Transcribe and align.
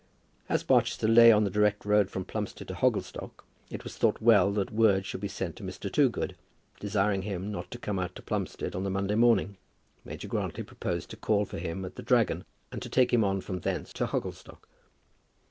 As 0.49 0.63
Barchester 0.63 1.07
lay 1.07 1.31
on 1.31 1.43
the 1.43 1.51
direct 1.51 1.85
road 1.85 2.09
from 2.09 2.25
Plumstead 2.25 2.67
to 2.69 2.73
Hogglestock, 2.73 3.43
it 3.69 3.83
was 3.83 3.95
thought 3.97 4.19
well 4.19 4.51
that 4.53 4.71
word 4.73 5.05
should 5.05 5.21
be 5.21 5.27
sent 5.27 5.57
to 5.57 5.63
Mr. 5.63 5.91
Toogood, 5.93 6.35
desiring 6.79 7.21
him 7.21 7.51
not 7.51 7.69
to 7.69 7.77
come 7.77 7.99
out 7.99 8.15
to 8.15 8.23
Plumstead 8.23 8.73
on 8.75 8.83
the 8.83 8.89
Monday 8.89 9.13
morning. 9.13 9.57
Major 10.03 10.27
Grantly 10.27 10.63
proposed 10.63 11.11
to 11.11 11.17
call 11.17 11.45
for 11.45 11.59
him 11.59 11.85
at 11.85 11.97
"The 11.97 12.01
Dragon," 12.01 12.45
and 12.71 12.81
to 12.81 12.89
take 12.89 13.13
him 13.13 13.23
on 13.23 13.41
from 13.41 13.59
thence 13.59 13.93
to 13.93 14.07
Hogglestock. 14.07 14.67